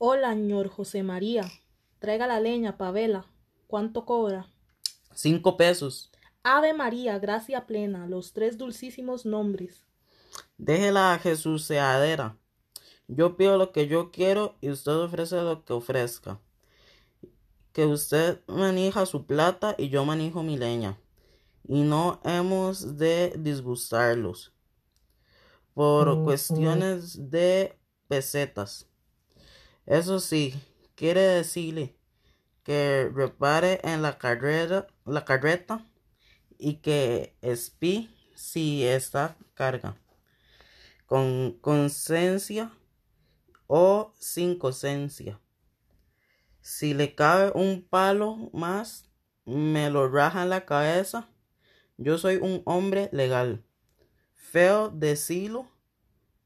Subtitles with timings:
[0.00, 1.50] Hola, señor José María.
[1.98, 3.26] Traiga la leña, pavela.
[3.66, 4.46] ¿Cuánto cobra?
[5.12, 6.12] Cinco pesos.
[6.44, 9.84] Ave María, gracia plena, los tres dulcísimos nombres.
[10.56, 12.38] Déjela a Jesús seadera.
[13.08, 16.40] Yo pido lo que yo quiero y usted ofrece lo que ofrezca.
[17.72, 20.96] Que usted manija su plata y yo manijo mi leña.
[21.66, 24.54] Y no hemos de disgustarlos
[25.74, 27.76] por cuestiones de
[28.06, 28.87] pesetas.
[29.88, 30.54] Eso sí,
[30.96, 31.96] quiere decirle
[32.62, 35.82] que repare en la carrera, la carreta
[36.58, 39.96] y que espí si está carga.
[41.06, 42.70] Con conciencia
[43.66, 45.40] o sin conciencia.
[46.60, 49.08] Si le cabe un palo más,
[49.46, 51.30] me lo raja en la cabeza.
[51.96, 53.64] Yo soy un hombre legal.
[54.34, 55.66] Feo decirlo,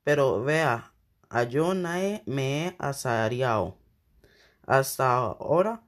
[0.05, 0.92] pero vea,
[1.33, 3.79] a yo nadie me he asalariado
[4.67, 5.83] hasta ahora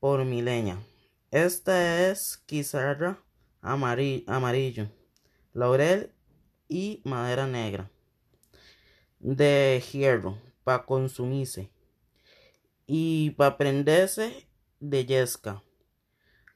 [0.00, 0.82] por mi leña.
[1.30, 3.22] Esta es quizarra
[3.60, 4.88] amarillo,
[5.52, 6.10] laurel
[6.68, 7.90] y madera negra
[9.18, 11.70] de hierro para consumirse
[12.86, 14.48] y para prenderse
[14.80, 15.62] de yesca.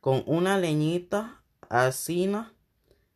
[0.01, 2.55] Con una leñita asina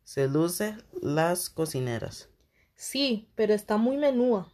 [0.03, 2.29] se luce las cocineras.
[2.77, 4.53] Sí, pero está muy menúa.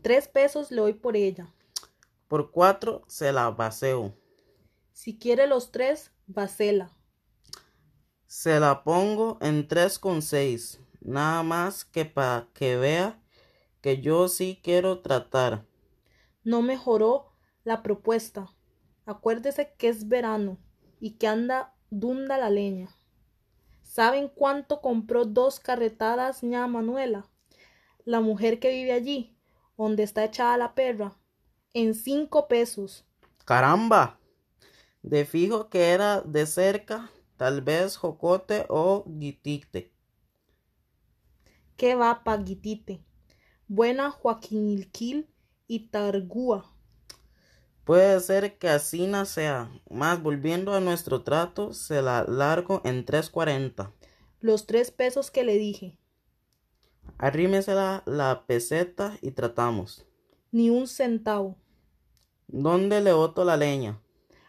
[0.00, 1.52] Tres pesos le doy por ella.
[2.26, 4.14] Por cuatro se la baseo.
[4.94, 6.90] Si quiere los tres, basela.
[8.26, 10.80] Se la pongo en tres con seis.
[11.02, 13.22] Nada más que para que vea
[13.82, 15.66] que yo sí quiero tratar.
[16.42, 18.54] No mejoró la propuesta.
[19.04, 20.56] Acuérdese que es verano
[20.98, 22.88] y que anda dunda la leña.
[23.82, 27.29] ¿Saben cuánto compró dos carretadas ña Manuela?
[28.04, 29.36] La mujer que vive allí,
[29.76, 31.16] donde está echada la perra,
[31.74, 33.04] en cinco pesos.
[33.44, 34.18] Caramba.
[35.02, 39.92] De fijo que era de cerca, tal vez Jocote o Guitite.
[41.76, 43.02] ¿Qué va pa Guitite?
[43.66, 45.28] Buena Joaquinilquil
[45.66, 46.74] y Targúa.
[47.84, 49.70] Puede ser que así no sea.
[49.88, 53.92] Más volviendo a nuestro trato, se la largo en tres cuarenta.
[54.40, 55.99] Los tres pesos que le dije.
[57.22, 60.06] Arrímesela la peseta y tratamos.
[60.52, 61.58] Ni un centavo.
[62.48, 64.00] ¿Dónde le boto la leña?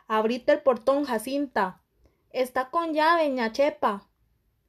[0.08, 1.84] Abrite el portón, Jacinta.
[2.30, 4.08] Está con llave, ñachepa.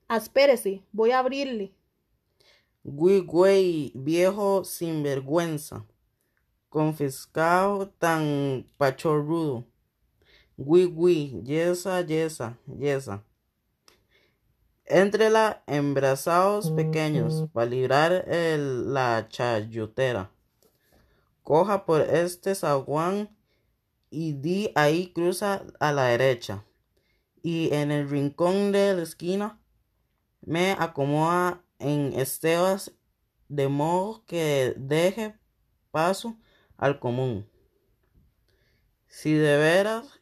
[0.08, 1.76] Aspérese, voy a abrirle.
[2.82, 5.86] Güey, güey, viejo sinvergüenza.
[6.70, 9.64] Confiscado tan pachorrudo.
[10.56, 13.24] Güey, güey, yesa, yesa, yesa.
[14.94, 20.30] Entrela en brazados pequeños para librar el, la chayotera.
[21.42, 23.34] Coja por este zaguán
[24.10, 26.66] y di ahí cruza a la derecha.
[27.42, 29.58] Y en el rincón de la esquina
[30.42, 32.92] me acomoda en estebas
[33.48, 35.34] de modo que deje
[35.90, 36.36] paso
[36.76, 37.48] al común.
[39.06, 40.20] Si de veras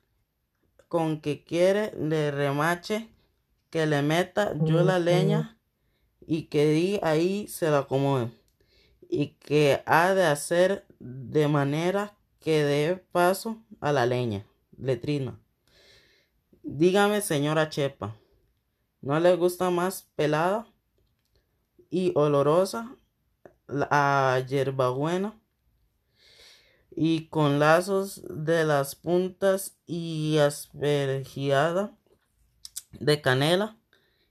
[0.87, 3.09] con que quiere le remache
[3.71, 5.59] que le meta yo la leña
[6.27, 8.31] y que di ahí se la acomode
[9.09, 14.47] y que ha de hacer de manera que dé paso a la leña.
[14.77, 15.39] Letrina.
[16.63, 18.17] Dígame, señora Chepa,
[19.01, 20.67] ¿no le gusta más pelada
[21.91, 22.95] y olorosa
[23.67, 25.41] la hierbabuena
[26.91, 31.97] y con lazos de las puntas y aspergiada
[32.93, 33.77] de canela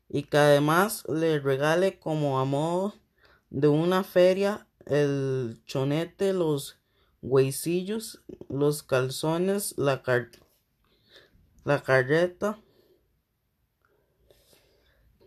[0.09, 2.96] y que además le regale como a modo
[3.50, 6.80] de una feria el chonete, los
[7.22, 10.02] huesillos, los calzones, la,
[11.64, 12.59] la carreta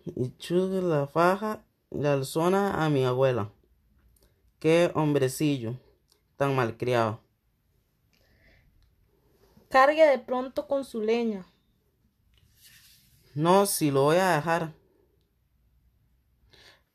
[0.04, 3.52] y chugue la faja la alzona a mi abuela.
[4.58, 5.78] Qué hombrecillo
[6.36, 7.20] tan malcriado.
[9.68, 11.46] Cargue de pronto con su leña.
[13.34, 14.74] No, si lo voy a dejar.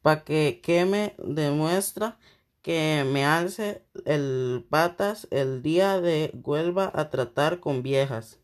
[0.01, 2.17] Para que queme demuestra
[2.61, 8.39] que me alce el patas el día de vuelva a tratar con viejas.